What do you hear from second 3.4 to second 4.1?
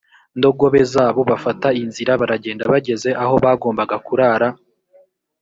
bagombaga